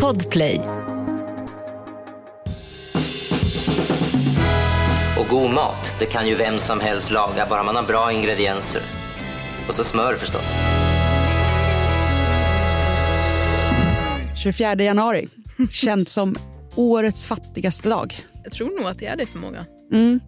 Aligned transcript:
Podplay. 0.00 0.60
Och 5.18 5.26
god 5.30 5.50
mat, 5.50 5.90
det 5.98 6.06
kan 6.06 6.28
ju 6.28 6.34
vem 6.34 6.58
som 6.58 6.80
helst 6.80 7.10
laga, 7.10 7.46
bara 7.50 7.62
man 7.62 7.76
har 7.76 7.82
bra 7.82 8.12
ingredienser. 8.12 8.82
Och 9.68 9.74
så 9.74 9.84
smör 9.84 10.16
förstås. 10.16 10.52
24 14.42 14.74
januari, 14.74 15.28
känd 15.70 16.08
som 16.08 16.36
årets 16.74 17.26
fattigaste 17.26 17.88
dag. 17.88 18.24
Jag 18.44 18.52
tror 18.52 18.80
nog 18.80 18.90
att 18.90 18.98
det 18.98 19.06
är 19.06 19.16
det 19.16 19.26
för 19.26 19.38
många. 19.38 19.64
Mm. 19.92 20.20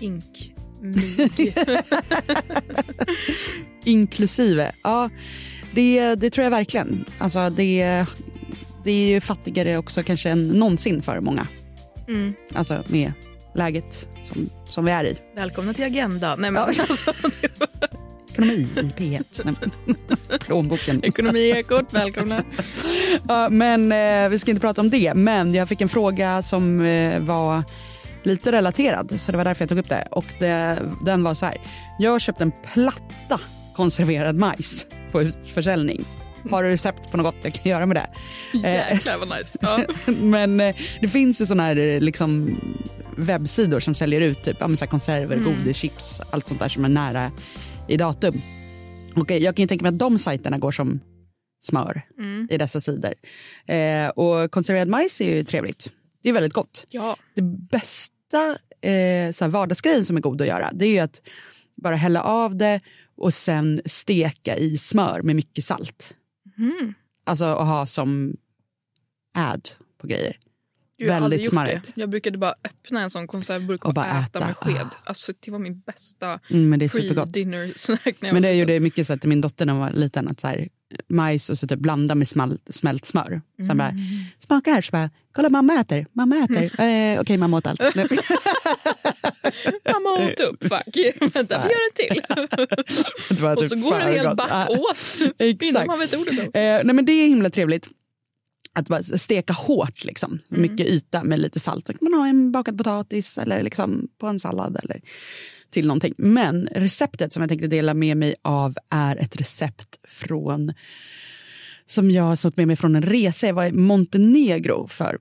Ink. 0.00 0.54
Inklusive. 3.84 4.72
Ja, 4.82 5.10
det, 5.74 6.14
det 6.14 6.30
tror 6.30 6.44
jag 6.44 6.50
verkligen. 6.50 7.04
Alltså 7.18 7.50
det, 7.50 8.06
det 8.84 8.90
är 8.90 9.08
ju 9.08 9.20
fattigare 9.20 9.76
också 9.76 10.02
kanske 10.02 10.30
än 10.30 10.48
någonsin 10.48 11.02
för 11.02 11.20
många. 11.20 11.46
Mm. 12.08 12.34
Alltså 12.54 12.82
med 12.86 13.12
läget 13.54 14.06
som, 14.22 14.50
som 14.64 14.84
vi 14.84 14.92
är 14.92 15.04
i. 15.04 15.18
Välkomna 15.36 15.74
till 15.74 15.84
Agenda. 15.84 16.36
Nej, 16.36 16.50
men 16.50 16.62
Ja. 16.76 16.82
alltså, 16.88 17.12
var... 17.58 17.68
Ekonomi 18.30 18.68
i 18.76 18.80
P1. 18.80 19.42
Nej, 19.44 19.54
men, 19.60 19.96
Plånboken. 20.38 21.04
Ekonomiekort, 21.04 21.94
välkomna. 21.94 22.44
Ja, 23.28 23.48
men 23.50 23.92
eh, 23.92 24.28
vi 24.28 24.38
ska 24.38 24.50
inte 24.50 24.60
prata 24.60 24.80
om 24.80 24.90
det. 24.90 25.14
Men 25.14 25.54
jag 25.54 25.68
fick 25.68 25.80
en 25.80 25.88
fråga 25.88 26.42
som 26.42 26.80
eh, 26.80 27.20
var 27.20 27.62
lite 28.22 28.52
relaterad, 28.52 29.20
så 29.20 29.32
det 29.32 29.38
var 29.38 29.44
därför 29.44 29.62
jag 29.62 29.68
tog 29.68 29.78
upp 29.78 29.88
det. 29.88 30.08
Och 30.10 30.24
det, 30.38 30.78
den 31.04 31.22
var 31.22 31.34
så 31.34 31.46
här. 31.46 31.60
Jag 31.98 32.10
har 32.10 32.18
köpt 32.18 32.40
en 32.40 32.52
platta 32.72 33.40
konserverad 33.76 34.36
majs 34.36 34.86
på 35.12 35.22
utförsäljning. 35.22 36.04
Har 36.50 36.62
du 36.62 36.68
recept 36.70 37.10
på 37.10 37.16
något 37.16 37.36
jag 37.42 37.54
kan 37.54 37.70
göra 37.70 37.86
med 37.86 37.96
det? 37.96 38.06
Jäklar 38.58 39.18
vad 39.18 39.38
nice. 39.38 39.58
Ja. 39.60 39.80
Men 40.12 40.60
eh, 40.60 40.76
det 41.00 41.08
finns 41.08 41.40
ju 41.40 41.46
såna 41.46 41.62
här 41.62 41.76
eh, 41.76 42.00
liksom, 42.00 42.60
webbsidor 43.16 43.80
som 43.80 43.94
säljer 43.94 44.20
ut 44.20 44.42
typ, 44.42 44.56
ja, 44.60 44.86
konserver, 44.86 45.36
godis, 45.36 45.76
chips, 45.76 46.20
allt 46.30 46.48
sånt 46.48 46.60
där 46.60 46.68
som 46.68 46.84
är 46.84 46.88
nära 46.88 47.30
i 47.88 47.96
datum. 47.96 48.40
Och 49.16 49.30
eh, 49.30 49.36
jag 49.36 49.56
kan 49.56 49.62
ju 49.62 49.66
tänka 49.66 49.82
mig 49.82 49.88
att 49.88 49.98
de 49.98 50.18
sajterna 50.18 50.58
går 50.58 50.72
som 50.72 51.00
smör 51.60 52.02
Mm. 52.18 52.48
i 52.50 52.58
dessa 52.58 52.80
sidor. 52.80 53.14
Eh, 53.66 54.08
och 54.08 54.50
konserverad 54.50 54.88
majs 54.88 55.20
är 55.20 55.36
ju 55.36 55.44
trevligt. 55.44 55.90
Det 56.22 56.28
är 56.28 56.32
väldigt 56.32 56.52
gott. 56.52 56.84
ja. 56.90 57.16
Det 57.34 57.42
bästa 57.42 58.48
eh, 58.82 59.32
så 59.32 59.44
här 59.44 59.48
vardagsgrejen 59.48 60.04
som 60.04 60.16
är 60.16 60.20
god 60.20 60.40
att 60.40 60.46
göra 60.48 60.70
det 60.72 60.86
är 60.86 60.90
ju 60.90 60.98
att 60.98 61.22
bara 61.82 61.96
hälla 61.96 62.22
av 62.22 62.56
det 62.56 62.80
och 63.18 63.34
sen 63.34 63.80
steka 63.84 64.56
i 64.56 64.78
smör 64.78 65.22
med 65.22 65.36
mycket 65.36 65.64
salt. 65.64 66.14
Mm. 66.58 66.94
Alltså 67.24 67.44
att 67.44 67.66
ha 67.66 67.86
som 67.86 68.36
ad 69.34 69.68
på 69.98 70.06
grejer. 70.06 70.38
Gud, 70.98 71.08
jag 71.08 71.20
Väldigt 71.20 71.40
gjort 71.40 71.48
smarrigt. 71.50 71.92
Det. 71.94 72.00
Jag 72.00 72.10
brukade 72.10 72.38
bara 72.38 72.54
öppna 72.64 73.00
en 73.00 73.10
sån 73.10 73.26
konservburk 73.26 73.84
och, 73.84 73.88
Och 73.88 73.94
bara 73.94 74.06
äta, 74.06 74.38
äta. 74.38 74.46
med 74.46 74.56
sked. 74.56 74.76
Ah. 74.92 74.96
Alltså, 75.04 75.32
det 75.40 75.50
var 75.50 75.58
min 75.58 75.80
bästa 75.80 76.40
Mm, 76.50 76.68
men 76.70 76.78
det 76.78 76.84
är 76.84 76.88
supergott. 76.88 77.28
pre-dinner 77.32 77.72
snack. 77.76 78.16
när 78.20 78.28
jag 78.28 78.32
Men 78.32 78.42
det 78.42 78.52
gjorde 78.52 78.72
jag 78.72 78.82
mycket 78.82 79.06
så 79.06 79.12
att 79.12 79.24
min 79.24 79.40
dotter 79.40 79.66
när 79.66 79.72
hon 79.72 79.82
var 79.82 79.90
liten 79.92 80.28
att 80.28 80.40
så 80.40 80.46
här, 80.46 80.68
majs 81.08 81.50
och 81.50 81.58
så 81.58 81.66
typ 81.66 81.78
blanda 81.78 82.14
med 82.14 82.28
smal, 82.28 82.58
smält 82.70 83.04
smör. 83.04 83.40
Sen 83.66 83.78
bara, 83.78 83.88
Mm. 83.88 84.02
smaka 84.38 84.70
här 84.70 84.80
så 84.82 84.90
bara, 84.92 85.10
kolla 85.32 85.48
mamma 85.50 85.74
äter, 85.80 86.06
mamma 86.12 86.36
äter. 86.36 86.80
Eh, 86.80 87.20
Okej 87.20 87.36
mamma 87.36 87.56
åt 87.56 87.66
allt. 87.66 87.80
Mamma 89.92 90.10
åt 90.26 90.40
upp, 90.40 90.62
fuck. 90.62 90.96
Vänta, 91.34 91.62
vi 91.66 91.72
gör 91.72 91.80
en 91.88 91.94
till. 91.94 92.22
Och 93.46 93.58
typ 93.60 93.68
så 93.70 93.76
går 93.76 94.00
en 94.00 94.12
hel 94.12 94.36
back 94.36 94.48
Ah. 94.50 94.66
åt 94.68 94.96
Exakt. 95.38 95.62
innan 95.62 95.86
man 95.86 95.98
vet 95.98 96.14
ordet. 96.14 96.38
Eh, 96.38 96.50
nej 96.54 96.84
men 96.94 97.04
det 97.04 97.12
är 97.12 97.28
himla 97.28 97.50
trevligt. 97.50 97.88
Att 98.78 98.88
bara 98.88 99.02
steka 99.02 99.52
hårt, 99.52 100.04
liksom. 100.04 100.38
Mm. 100.50 100.62
mycket 100.62 100.86
yta 100.86 101.24
med 101.24 101.40
lite 101.40 101.60
salt. 101.60 101.86
Då 101.86 101.92
kan 101.92 102.10
man 102.10 102.20
ha 102.20 102.28
en 102.28 102.52
bakad 102.52 102.78
potatis 102.78 103.38
eller 103.38 103.62
liksom 103.62 104.08
på 104.18 104.26
en 104.26 104.40
sallad 104.40 104.78
eller 104.84 105.00
till 105.70 105.86
någonting. 105.86 106.14
Men 106.18 106.68
receptet 106.72 107.32
som 107.32 107.40
jag 107.40 107.48
tänkte 107.48 107.66
dela 107.66 107.94
med 107.94 108.16
mig 108.16 108.34
av 108.42 108.76
är 108.90 109.16
ett 109.16 109.36
recept 109.36 109.98
från 110.08 110.72
som 111.86 112.10
jag 112.10 112.22
har 112.22 112.36
sått 112.36 112.56
med 112.56 112.66
mig 112.66 112.76
från 112.76 112.96
en 112.96 113.02
resa. 113.02 113.46
Jag 113.46 113.54
var 113.54 113.64
i 113.64 113.72
Montenegro 113.72 114.86
för 114.88 115.18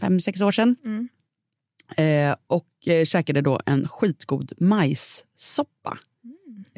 fem, 0.00 0.20
sex 0.20 0.40
år 0.40 0.52
sedan. 0.52 0.76
Mm. 0.84 1.08
Eh, 1.96 2.36
och 2.46 2.68
eh, 2.86 3.04
käkade 3.04 3.40
då 3.40 3.60
en 3.66 3.88
skitgod 3.88 4.52
majssoppa. 4.60 5.98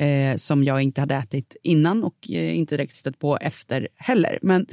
Eh, 0.00 0.36
som 0.36 0.64
jag 0.64 0.82
inte 0.82 1.00
hade 1.00 1.14
ätit 1.14 1.56
innan 1.62 2.04
och 2.04 2.30
eh, 2.30 2.56
inte 2.56 2.76
direkt 2.76 2.94
stött 2.94 3.18
på 3.18 3.36
efter 3.36 3.88
heller. 3.96 4.38
Men 4.42 4.66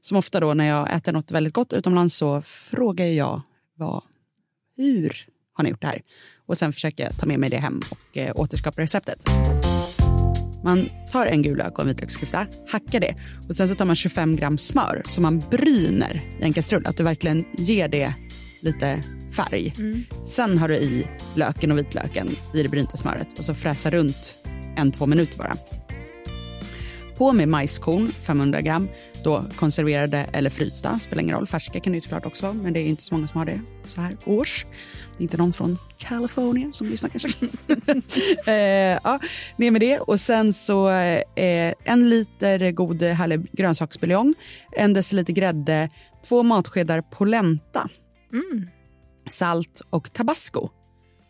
som 0.00 0.16
ofta 0.16 0.40
då 0.40 0.54
när 0.54 0.64
jag 0.64 0.94
äter 0.96 1.12
något 1.12 1.30
väldigt 1.30 1.52
gott 1.52 1.72
utomlands 1.72 2.14
så 2.14 2.42
frågar 2.42 3.06
jag 3.06 3.42
vad, 3.76 4.02
hur 4.76 5.26
har 5.52 5.64
ni 5.64 5.70
gjort 5.70 5.80
det 5.80 5.86
här? 5.86 6.02
Och 6.46 6.58
sen 6.58 6.72
försöker 6.72 7.04
jag 7.04 7.18
ta 7.18 7.26
med 7.26 7.40
mig 7.40 7.50
det 7.50 7.56
hem 7.56 7.80
och 7.90 8.18
eh, 8.18 8.32
återskapa 8.34 8.82
receptet. 8.82 9.24
Man 10.64 10.88
tar 11.12 11.26
en 11.26 11.42
gul 11.42 11.58
lök 11.58 11.72
och 11.72 11.80
en 11.80 11.88
vitlöksklyfta, 11.88 12.46
hackar 12.68 13.00
det 13.00 13.14
och 13.48 13.56
sen 13.56 13.68
så 13.68 13.74
tar 13.74 13.84
man 13.84 13.96
25 13.96 14.36
gram 14.36 14.58
smör 14.58 15.02
som 15.04 15.22
man 15.22 15.42
bryner 15.50 16.22
i 16.40 16.44
en 16.44 16.52
kastrull. 16.52 16.86
Att 16.86 16.96
du 16.96 17.02
verkligen 17.02 17.44
ger 17.58 17.88
det 17.88 18.14
lite 18.60 19.02
färg. 19.36 19.72
Sen 20.26 20.58
har 20.58 20.68
du 20.68 20.74
i 20.74 21.06
löken 21.36 21.72
och 21.72 21.78
vitlöken 21.78 22.28
i 22.54 22.62
det 22.62 22.68
brynta 22.68 22.96
smöret 22.96 23.38
och 23.38 23.44
så 23.44 23.54
fräsa 23.54 23.90
runt 23.90 24.41
en, 24.76 24.92
två 24.92 25.06
minuter 25.06 25.38
bara. 25.38 25.56
På 27.16 27.32
med 27.32 27.48
majskorn, 27.48 28.12
500 28.12 28.60
gram, 28.60 28.88
då 29.24 29.44
konserverade 29.56 30.26
eller 30.32 30.50
frysta, 30.50 30.98
spelar 30.98 31.22
ingen 31.22 31.36
roll. 31.36 31.46
Färska 31.46 31.80
kan 31.80 31.92
det 31.92 31.96
ju 31.96 32.00
såklart 32.00 32.26
också 32.26 32.46
vara, 32.46 32.54
men 32.54 32.72
det 32.72 32.80
är 32.80 32.86
inte 32.86 33.02
så 33.02 33.14
många 33.14 33.28
som 33.28 33.38
har 33.38 33.46
det 33.46 33.60
så 33.84 34.00
här 34.00 34.16
års. 34.24 34.64
Det 35.16 35.18
är 35.18 35.22
inte 35.22 35.36
någon 35.36 35.52
från 35.52 35.78
California 35.98 36.68
som 36.72 36.86
lyssnar 36.86 37.10
kanske. 37.10 37.46
eh, 38.50 38.98
ja, 39.04 39.18
ner 39.56 39.70
med 39.70 39.80
det 39.80 39.98
och 39.98 40.20
sen 40.20 40.52
så 40.52 40.90
eh, 40.90 41.74
en 41.84 42.10
liter 42.10 42.70
god 42.70 43.02
härlig 43.02 43.52
grönsaksbuljong, 43.52 44.34
en 44.76 44.92
deciliter 44.92 45.32
grädde, 45.32 45.88
två 46.28 46.42
matskedar 46.42 47.02
polenta, 47.02 47.88
Mm. 48.32 48.68
salt 49.30 49.82
och 49.90 50.12
tabasco. 50.12 50.68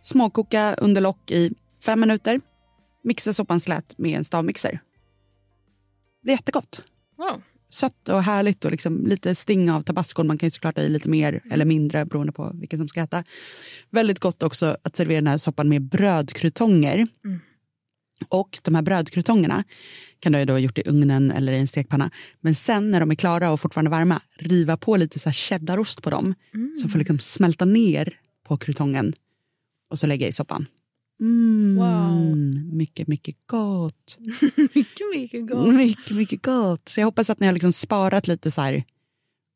Småkoka 0.02 0.75
under 0.78 1.00
lock 1.00 1.31
i 1.31 1.50
fem 1.84 2.00
minuter. 2.00 2.41
Mixa 3.04 3.32
soppan 3.32 3.60
slät 3.60 3.98
med 3.98 4.18
en 4.18 4.24
stavmixer. 4.24 4.70
Det 4.72 6.24
blir 6.24 6.34
jättegott. 6.34 6.82
Wow. 7.18 7.42
Sött 7.70 8.08
och 8.08 8.22
härligt 8.22 8.64
och 8.64 8.70
liksom 8.70 9.06
lite 9.06 9.34
sting 9.34 9.70
av 9.70 9.80
tabascon. 9.80 10.26
Man 10.26 10.38
kan 10.38 10.46
ju 10.46 10.50
såklart 10.50 10.76
ha 10.76 10.84
i 10.84 10.88
lite 10.88 11.08
mer 11.08 11.42
eller 11.50 11.64
mindre 11.64 12.04
beroende 12.06 12.32
på 12.32 12.50
vilken 12.54 12.78
som 12.78 12.88
ska 12.88 13.00
äta. 13.00 13.24
Väldigt 13.90 14.18
gott 14.18 14.42
också 14.42 14.76
att 14.82 14.96
servera 14.96 15.16
den 15.16 15.26
här 15.26 15.38
soppan 15.38 15.68
med 15.68 15.82
brödkrutonger. 15.82 17.06
Och 18.28 18.58
de 18.62 18.74
här 18.74 18.82
brödkrutongerna 18.82 19.64
kan 20.19 20.32
du 20.32 20.44
då 20.44 20.52
ha 20.52 20.58
gjort 20.58 20.78
i 20.78 20.82
ugnen 20.86 21.30
eller 21.30 21.52
i 21.52 21.58
en 21.58 21.66
stekpanna. 21.66 22.10
Men 22.40 22.54
sen 22.54 22.90
när 22.90 23.00
de 23.00 23.10
är 23.10 23.14
klara 23.14 23.52
och 23.52 23.60
fortfarande 23.60 23.90
varma, 23.90 24.20
riva 24.38 24.76
på 24.76 24.96
lite 24.96 25.19
så 25.19 25.28
här 25.28 25.34
cheddarost 25.34 26.02
på 26.02 26.10
dem. 26.10 26.34
Som 26.80 26.90
får 26.90 26.98
liksom 26.98 27.19
smälta 27.19 27.64
ner 27.64 28.19
på 28.48 28.56
krutongen 28.56 29.12
och 29.90 29.98
så 29.98 30.06
lägga 30.06 30.28
i 30.28 30.32
soppan. 30.32 30.66
Mm, 31.22 31.76
Wow. 31.76 32.36
Mycket, 32.76 33.08
mycket 33.08 33.36
gott. 33.46 34.18
Mycket, 34.74 35.06
mycket 35.14 35.46
gott. 35.48 35.74
Mycket, 35.74 36.16
mycket 36.16 36.42
gott. 36.42 36.88
Så 36.88 37.00
jag 37.00 37.06
hoppas 37.06 37.30
att 37.30 37.40
ni 37.40 37.46
har 37.46 37.52
liksom 37.52 37.72
sparat 37.72 38.28
lite 38.28 38.50
så 38.50 38.60
här 38.60 38.84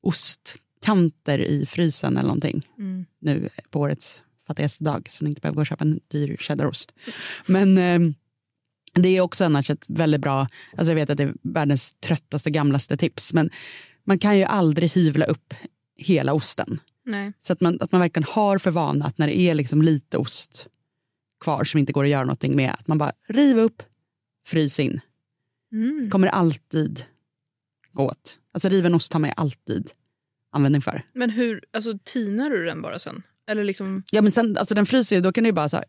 ostkanter 0.03 1.39
i 1.39 1.67
frysen 1.67 2.17
eller 2.17 2.29
någonting 2.29 2.69
Mm. 2.79 3.05
nu 3.21 3.49
på 3.71 3.81
årets 3.81 4.23
fattigaste 4.47 4.85
dag 4.85 5.09
så 5.11 5.25
ni 5.25 5.31
inte 5.31 5.41
behöver 5.41 5.55
gå 5.55 5.61
och 5.61 5.67
köpa 5.67 5.85
en 5.85 6.01
dyr 6.09 6.37
cheddarost. 6.37 6.93
Men 7.47 7.79
eh, 7.79 8.01
det 8.95 9.09
är 9.09 9.21
också 9.21 9.45
annars 9.45 9.71
ett 9.71 9.85
väldigt 9.89 10.21
bra, 10.21 10.49
alltså 10.77 10.91
jag 10.91 10.95
vet 10.95 11.11
att 11.11 11.17
det 11.17 11.23
är 11.23 11.35
världens 11.43 11.95
tröttaste, 12.01 12.51
gamlaste 12.51 12.97
tips, 12.97 13.33
men 13.33 13.51
man 14.05 14.19
kan 14.19 14.39
ju 14.39 14.45
aldrig 14.45 14.91
hyvla 14.91 15.25
upp 15.27 15.55
hela 15.97 16.33
osten. 16.33 16.79
Nej. 17.05 17.33
Så 17.41 17.53
att 17.53 17.61
man, 17.61 17.79
att 17.81 17.93
man 17.93 18.01
verkligen 18.01 18.27
har 18.31 18.59
för 18.59 18.71
vana 18.71 19.05
att 19.05 19.19
när 19.19 19.27
det 19.27 19.39
är 19.39 19.55
liksom 19.55 19.83
lite 19.83 20.19
ost 20.19 20.69
kvar 21.41 21.65
som 21.65 21.79
inte 21.81 21.93
går 21.93 22.05
att 22.05 22.11
göra 22.11 22.25
någonting 22.25 22.57
med, 22.57 22.71
att 22.71 22.87
man 22.87 22.99
bara 22.99 23.13
river 23.29 23.63
upp, 23.63 23.83
frys 24.47 24.81
in. 24.81 25.01
Mm. 25.73 26.11
kommer 26.11 26.27
alltid 26.29 27.05
gå 27.93 28.03
åt. 28.07 28.39
Alltså 28.55 28.69
riven 28.69 28.95
ost 28.95 29.13
har 29.13 29.21
man 29.21 29.31
alltid 29.37 29.91
användning 30.53 30.83
för. 30.83 31.03
Men 31.13 31.31
hur, 31.31 31.65
alltså 31.73 31.99
tinar 32.05 32.51
du 32.51 32.65
den 32.65 32.83
bara 32.83 32.99
sen? 32.99 33.23
Eller 33.49 33.65
liksom, 33.65 34.03
Ja 34.11 34.23
men 34.23 34.33
sen, 34.33 34.57
alltså 34.57 34.75
den 34.75 34.87
fryser 34.87 35.17
ju, 35.17 35.23
då 35.23 35.33
kan 35.33 35.45
du 35.45 35.49
ju 35.49 35.53
bara 35.55 35.69
så 35.69 35.77
här, 35.77 35.85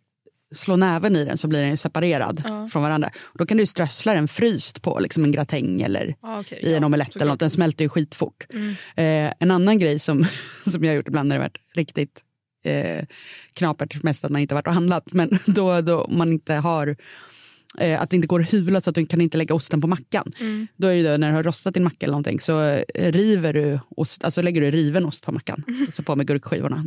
slå 0.55 0.75
näven 0.75 1.15
i 1.15 1.25
den 1.25 1.37
så 1.37 1.47
blir 1.47 1.63
den 1.63 1.77
separerad 1.77 2.41
Ja. 2.45 2.67
från 2.67 2.81
varandra. 2.83 3.09
Och 3.17 3.37
då 3.37 3.45
kan 3.45 3.57
du 3.57 3.65
strössla 3.65 4.13
den 4.13 4.27
fryst 4.27 4.81
på 4.81 4.99
liksom 4.99 5.23
en 5.23 5.31
gratäng 5.31 5.81
eller 5.81 6.15
ah, 6.21 6.39
okej, 6.39 6.59
i 6.63 6.73
en 6.73 6.81
ja, 6.81 6.85
omelett 6.85 7.15
eller 7.15 7.25
något. 7.25 7.39
Den 7.39 7.49
smälter 7.49 7.83
ju 7.85 7.89
skitfort. 7.89 8.45
Mm. 8.53 8.69
Eh, 8.95 9.33
en 9.39 9.51
annan 9.51 9.79
grej 9.79 9.99
som, 9.99 10.25
som 10.71 10.83
jag 10.83 10.91
har 10.91 10.95
gjort 10.95 11.07
ibland 11.07 11.29
när 11.29 11.35
det 11.35 11.41
varit 11.41 11.57
riktigt 11.73 12.23
eh, 12.67 13.05
knapert, 13.53 14.03
mest 14.03 14.25
att 14.25 14.31
man 14.31 14.41
inte 14.41 14.55
varit 14.55 14.67
och 14.67 14.73
handlat, 14.73 15.03
men 15.13 15.29
då, 15.45 15.81
då 15.81 16.07
man 16.09 16.33
inte 16.33 16.53
har 16.53 16.95
eh, 17.77 18.01
att 18.01 18.09
det 18.09 18.15
inte 18.15 18.27
går 18.27 18.41
att 18.41 18.53
hyvla 18.53 18.81
så 18.81 18.89
att 18.89 18.95
du 18.95 19.05
kan 19.05 19.21
inte 19.21 19.37
lägga 19.37 19.55
osten 19.55 19.81
på 19.81 19.87
mackan. 19.87 20.31
Mm. 20.39 20.67
Då 20.75 20.87
är 20.87 21.03
det 21.03 21.17
när 21.17 21.29
du 21.29 21.35
har 21.35 21.43
rostat 21.43 21.73
din 21.73 21.83
macka 21.83 22.05
eller 22.05 22.11
någonting 22.11 22.39
så 22.39 22.61
eh, 22.61 23.11
river 23.11 23.53
du 23.53 23.79
ost, 23.89 24.23
alltså 24.23 24.41
lägger 24.41 24.61
du 24.61 24.71
riven 24.71 25.05
ost 25.05 25.25
på 25.25 25.31
mackan. 25.31 25.63
Och 25.87 25.93
så 25.93 26.03
på 26.03 26.15
med 26.15 26.27
gurkskivorna. 26.27 26.85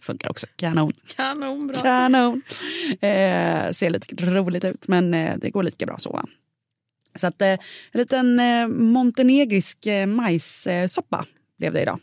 Funkar 0.00 0.30
också. 0.30 0.46
Kanon. 0.56 0.92
Kanonbra. 1.16 1.76
Kanon. 1.76 2.42
Eh, 2.90 3.70
ser 3.72 3.90
lite 3.90 4.26
roligt 4.26 4.64
ut 4.64 4.88
men 4.88 5.14
eh, 5.14 5.34
det 5.36 5.50
går 5.50 5.62
lika 5.62 5.86
bra 5.86 5.98
så. 5.98 6.20
Så 7.16 7.26
att, 7.26 7.42
eh, 7.42 7.48
en 7.48 7.58
liten 7.92 8.40
eh, 8.40 8.68
montenegrisk 8.68 9.86
eh, 9.86 10.06
majssoppa 10.06 11.26
blev 11.58 11.72
det 11.72 11.82
idag. 11.82 11.98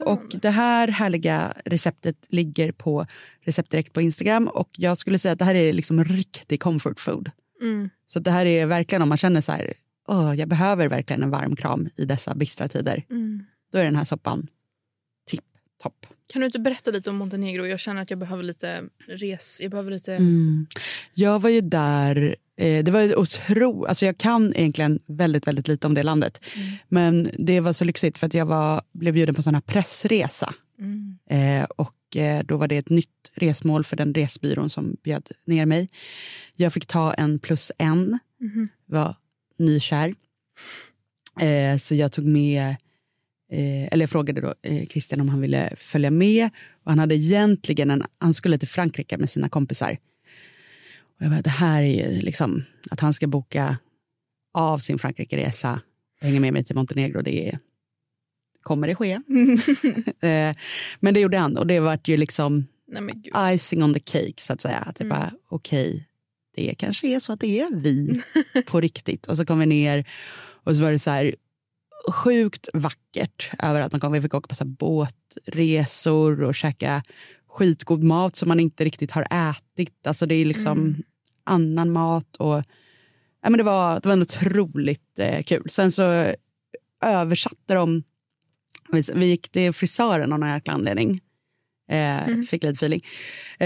Och 0.00 0.24
det 0.42 0.50
här 0.50 0.88
härliga 0.88 1.52
receptet 1.64 2.26
ligger 2.28 2.72
på 2.72 3.06
recept 3.44 3.70
direkt 3.70 3.92
på 3.92 4.00
Instagram 4.00 4.48
och 4.48 4.70
jag 4.72 4.98
skulle 4.98 5.18
säga 5.18 5.32
att 5.32 5.38
det 5.38 5.44
här 5.44 5.54
är 5.54 5.72
liksom 5.72 6.04
riktig 6.04 6.60
comfort 6.60 7.00
food. 7.00 7.30
Mm. 7.60 7.90
Så 8.06 8.18
det 8.18 8.30
här 8.30 8.46
är 8.46 8.66
verkligen 8.66 9.02
om 9.02 9.08
man 9.08 9.18
känner 9.18 9.40
så 9.40 9.52
här, 9.52 9.74
Åh, 10.08 10.34
jag 10.34 10.48
behöver 10.48 10.88
verkligen 10.88 11.22
en 11.22 11.30
varm 11.30 11.56
kram 11.56 11.88
i 11.96 12.04
dessa 12.04 12.34
bistra 12.34 12.68
tider. 12.68 13.04
Mm. 13.10 13.44
Då 13.72 13.78
är 13.78 13.84
den 13.84 13.96
här 13.96 14.04
soppan 14.04 14.46
tipp 15.26 15.44
topp. 15.82 16.06
Kan 16.32 16.40
du 16.40 16.46
inte 16.46 16.58
berätta 16.58 16.90
lite 16.90 17.10
om 17.10 17.16
Montenegro? 17.16 17.66
Jag 17.66 17.80
känner 17.80 18.02
att 18.02 18.10
jag 18.10 18.18
behöver 18.18 18.42
lite 18.42 18.84
res. 19.06 19.60
Jag 19.62 19.70
behöver 19.70 19.90
lite... 19.90 20.14
Mm. 20.16 20.66
Jag 21.14 21.40
var 21.40 21.50
ju 21.50 21.60
där, 21.60 22.36
det 22.58 22.90
var 22.90 23.18
otro, 23.18 23.84
alltså 23.84 24.06
jag 24.06 24.18
kan 24.18 24.56
egentligen 24.56 24.98
väldigt, 25.06 25.46
väldigt 25.46 25.68
lite 25.68 25.86
om 25.86 25.94
det 25.94 26.02
landet. 26.02 26.40
Mm. 26.56 26.68
Men 26.88 27.28
det 27.38 27.60
var 27.60 27.72
så 27.72 27.84
lyxigt 27.84 28.18
för 28.18 28.26
att 28.26 28.34
jag 28.34 28.46
var, 28.46 28.82
blev 28.92 29.14
bjuden 29.14 29.34
på 29.34 29.38
en 29.38 29.42
sån 29.42 29.54
här 29.54 29.60
pressresa. 29.60 30.54
Mm. 30.78 31.18
Eh, 31.30 31.66
och 31.76 32.16
eh, 32.16 32.42
då 32.44 32.56
var 32.56 32.68
det 32.68 32.76
ett 32.76 32.90
nytt 32.90 33.30
resmål 33.34 33.84
för 33.84 33.96
den 33.96 34.14
resbyrån 34.14 34.70
som 34.70 34.96
bjöd 35.02 35.28
ner 35.44 35.66
mig. 35.66 35.88
Jag 36.56 36.72
fick 36.72 36.86
ta 36.86 37.14
en 37.14 37.38
plus 37.38 37.72
en, 37.78 38.18
Mhm. 38.40 38.68
var 38.86 39.14
nykär. 39.58 40.14
Eh, 41.40 41.78
så 41.78 41.94
jag 41.94 42.12
tog 42.12 42.24
med, 42.24 42.68
eh, 43.52 43.86
eller 43.92 44.00
jag 44.02 44.10
frågade 44.10 44.40
då 44.40 44.54
eh, 44.62 44.86
Christian 44.86 45.20
om 45.20 45.28
han 45.28 45.40
ville 45.40 45.74
följa 45.76 46.10
med. 46.10 46.50
Och 46.84 46.90
han 46.90 46.98
hade 46.98 47.14
egentligen 47.14 47.90
en, 47.90 48.02
han 48.18 48.34
skulle 48.34 48.58
till 48.58 48.68
Frankrike 48.68 49.18
med 49.18 49.30
sina 49.30 49.48
kompisar. 49.48 49.98
Och 51.18 51.24
jag 51.24 51.30
bara, 51.30 51.42
det 51.42 51.50
här 51.50 51.82
är 51.82 52.12
ju 52.14 52.22
liksom, 52.22 52.64
att 52.90 53.00
han 53.00 53.14
ska 53.14 53.26
boka 53.26 53.78
av 54.54 54.78
sin 54.78 54.98
Frankrike-resa 54.98 55.80
och 56.20 56.26
hänga 56.26 56.40
med 56.40 56.52
mig 56.52 56.64
till 56.64 56.76
Montenegro, 56.76 57.22
det 57.22 57.48
är, 57.48 57.58
kommer 58.62 58.88
det 58.88 58.94
ske. 58.94 59.12
eh, 60.28 60.56
men 61.00 61.14
det 61.14 61.20
gjorde 61.20 61.38
han 61.38 61.56
och 61.56 61.66
det 61.66 61.80
var 61.80 61.98
ju 62.04 62.16
liksom 62.16 62.66
Nej 62.90 63.54
icing 63.54 63.82
on 63.82 63.94
the 63.94 64.00
cake 64.00 64.34
så 64.36 64.52
att 64.52 64.60
säga. 64.60 64.78
Att 64.78 65.00
Mm. 65.00 65.08
bara, 65.08 65.32
okej, 65.48 66.08
det 66.56 66.74
kanske 66.74 67.06
är 67.08 67.18
så 67.20 67.32
att 67.32 67.40
det 67.40 67.60
är 67.60 67.74
vi 67.74 68.22
på 68.66 68.80
riktigt. 68.80 69.26
Och 69.26 69.36
så 69.36 69.46
kom 69.46 69.58
vi 69.58 69.66
ner 69.66 70.08
och 70.64 70.76
så 70.76 70.82
var 70.82 70.90
det 70.90 70.98
så 70.98 71.10
här 71.10 71.34
sjukt 72.12 72.68
vackert 72.74 73.50
över 73.62 73.80
att 73.80 73.92
man 73.92 74.00
kom, 74.00 74.12
vi 74.12 74.22
fick 74.22 74.34
åka 74.34 74.48
på 74.48 74.54
så 74.54 74.64
båtresor 74.64 76.42
och 76.42 76.54
käka 76.54 77.02
skitgod 77.48 78.02
mat 78.02 78.36
som 78.36 78.48
man 78.48 78.60
inte 78.60 78.84
riktigt 78.84 79.10
har 79.10 79.26
ätit. 79.50 80.06
Alltså 80.06 80.26
det 80.26 80.34
är 80.34 80.44
liksom 80.44 80.78
Mm. 80.78 81.02
Annan 81.48 81.92
mat 81.92 82.36
och 82.36 82.62
ja, 83.42 83.50
men 83.50 83.58
det, 83.58 83.62
var, 83.62 84.00
det 84.00 84.08
var 84.08 84.20
otroligt 84.20 85.18
eh, 85.18 85.42
kul. 85.42 85.70
Sen 85.70 85.92
så 85.92 86.32
översatte 87.04 87.74
de, 87.74 88.02
vi, 89.14 89.26
gick 89.26 89.48
till 89.48 89.72
frisören 89.72 90.32
av 90.32 90.38
någon 90.38 90.48
jäkla 90.50 90.72
anledning. 90.72 91.20
Eh, 91.90 92.28
Mhm. 92.28 92.42
Fick 92.42 92.62
lite 92.62 92.86
feeling. 92.86 93.02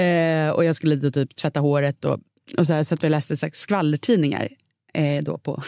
Eh, 0.03 0.51
och 0.51 0.65
jag 0.65 0.77
skulle 0.77 1.11
typ 1.11 1.37
tvätta 1.37 1.61
håret 1.61 2.05
och, 2.05 2.19
och 2.59 2.67
så, 2.67 2.73
här, 2.73 2.83
så 2.83 2.95
att 2.95 3.05
vi 3.05 3.09
läste 3.09 3.37
så 3.37 3.47
här, 3.47 3.53
skvallertidningar 3.55 4.49
eh, 4.95 5.25
då 5.25 5.39
på 5.39 5.63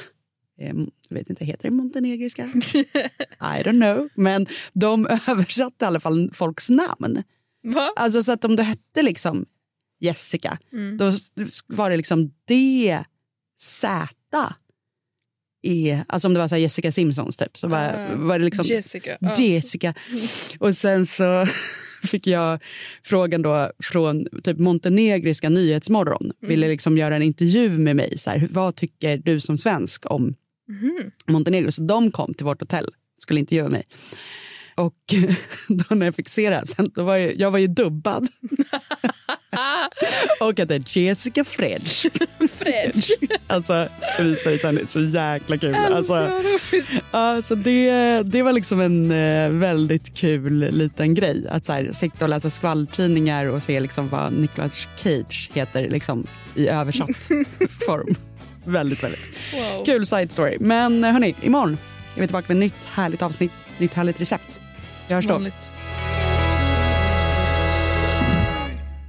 eh, 0.60 0.74
jag 1.08 1.16
vet 1.16 1.30
inte, 1.30 1.44
heter 1.44 1.70
det 1.70 1.74
montenegriska? 1.76 2.42
I 2.44 3.62
don't 3.62 3.80
know. 3.80 4.08
Men 4.14 4.46
de 4.72 5.06
översatte 5.28 5.84
i 5.84 5.88
alla 5.88 6.00
fall 6.00 6.30
folks 6.34 6.70
namn. 6.70 7.22
Va? 7.62 7.90
Alltså 7.96 8.22
så 8.22 8.32
att 8.32 8.44
om 8.44 8.56
du 8.56 8.62
hette 8.62 9.02
liksom 9.02 9.46
Jessica, 10.04 10.58
Mm. 10.72 10.96
då 10.96 11.12
var 11.68 11.90
det 11.90 11.96
liksom 11.96 12.30
D, 12.48 12.98
Z, 13.60 14.08
E. 15.66 16.04
Alltså 16.08 16.28
om 16.28 16.34
det 16.34 16.40
var 16.40 16.48
så 16.48 16.56
Jessica 16.56 16.92
Simpsons 16.92 17.36
typ, 17.36 17.58
så 17.58 17.68
var, 17.68 17.78
Ah, 17.78 18.08
var 18.16 18.38
det 18.38 18.44
liksom 18.44 18.64
Jessica. 18.64 19.18
Jessica. 19.38 19.94
Och 20.58 20.76
sen 20.76 21.06
så 21.06 21.46
fick 22.02 22.26
jag 22.26 22.62
frågan 23.02 23.42
då 23.42 23.70
från 23.82 24.26
typ 24.42 24.58
Montenegriska 24.58 25.48
Nyhetsmorgon. 25.48 26.32
Ville 26.40 26.68
liksom 26.68 26.96
göra 26.98 27.16
en 27.16 27.22
intervju 27.22 27.68
med 27.78 27.96
mig. 27.96 28.18
Så 28.18 28.30
här, 28.30 28.48
vad 28.50 28.76
tycker 28.76 29.16
du 29.18 29.40
som 29.40 29.58
svensk 29.58 30.10
om 30.10 30.34
Mhm. 30.68 31.10
Montenegro? 31.26 31.72
Så 31.72 31.82
de 31.82 32.10
kom 32.10 32.34
till 32.34 32.46
vårt 32.46 32.60
hotell 32.60 32.88
skulle 33.16 33.40
intervjua 33.40 33.68
mig. 33.68 33.82
Och 34.74 34.94
då 35.68 35.94
när 35.94 36.06
jag 36.06 36.14
fick 36.14 36.28
se 36.28 36.50
det 36.50 36.56
här 36.56 36.64
sen, 36.64 36.90
då 36.94 37.04
var 37.04 37.16
jag, 37.16 37.36
jag 37.36 37.50
var 37.50 37.58
ju 37.58 37.66
dubbad. 37.66 38.28
och 40.40 40.58
hette 40.58 40.80
Jessica 41.00 41.44
Fredge. 41.44 42.10
Fred. 42.58 42.94
Alltså, 43.46 43.88
ska 44.00 44.22
visa 44.22 44.48
dig 44.48 44.58
sen, 44.58 44.74
det 44.74 44.80
är 44.82 44.86
så 44.86 45.00
jäkla 45.00 45.56
kul. 45.58 45.74
Alltså, 45.74 46.14
Älskar 46.14 47.56
det. 47.56 47.62
Det, 47.62 48.22
det 48.22 48.42
var 48.42 48.52
liksom 48.52 48.80
en 48.80 49.10
eh, 49.10 49.50
väldigt 49.50 50.14
kul 50.14 50.58
liten 50.70 51.14
grej. 51.14 51.46
Att 51.50 51.64
så 51.64 51.72
här, 51.72 51.90
sitta 51.92 52.24
och 52.24 52.28
läsa 52.28 52.50
skvalltidningar 52.50 53.46
och 53.46 53.62
se 53.62 53.80
liksom 53.80 54.08
vad 54.08 54.32
Nicolas 54.32 54.88
Cage 54.96 55.50
heter 55.54 55.88
liksom, 55.88 56.26
i 56.54 56.68
översatt 56.68 57.28
form. 57.86 58.14
Väldigt, 58.64 59.02
väldigt 59.02 59.28
Wow. 59.54 59.84
kul 59.84 60.06
side 60.06 60.32
story. 60.32 60.56
Men 60.60 61.04
eh, 61.04 61.12
hörni, 61.12 61.34
imorgon 61.42 61.78
är 62.16 62.20
vi 62.20 62.26
tillbaka 62.26 62.54
med 62.54 62.56
ett 62.56 62.72
nytt 62.74 62.84
härligt 62.94 63.22
avsnitt, 63.22 63.52
nytt 63.78 63.94
härligt 63.94 64.20
recept. 64.20 64.58
Vi 65.08 65.14
hörs 65.14 65.26
då. 65.26 65.40